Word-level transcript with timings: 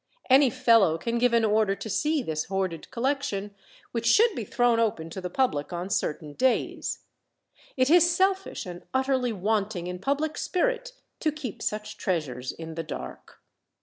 Any 0.31 0.49
fellow 0.49 0.97
can 0.97 1.19
give 1.19 1.31
an 1.31 1.45
order 1.45 1.75
to 1.75 1.87
see 1.87 2.23
this 2.23 2.45
hoarded 2.45 2.89
collection, 2.89 3.53
which 3.91 4.07
should 4.07 4.33
be 4.33 4.43
thrown 4.43 4.79
open 4.79 5.11
to 5.11 5.21
the 5.21 5.29
public 5.29 5.71
on 5.71 5.91
certain 5.91 6.33
days. 6.33 7.03
It 7.77 7.91
is 7.91 8.09
selfish 8.09 8.65
and 8.65 8.81
utterly 8.95 9.31
wanting 9.31 9.85
in 9.85 9.99
public 9.99 10.39
spirit 10.39 10.93
to 11.19 11.31
keep 11.31 11.61
such 11.61 11.97
treasures 11.97 12.51
in 12.51 12.73
the 12.73 12.81
dark. 12.81 13.43